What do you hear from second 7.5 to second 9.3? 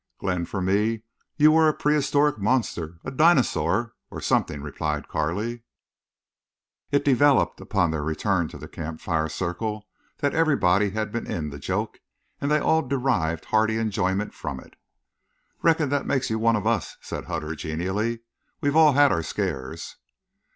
upon their return to the campfire